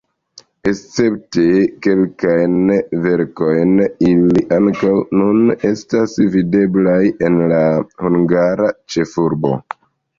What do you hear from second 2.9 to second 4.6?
verkojn ili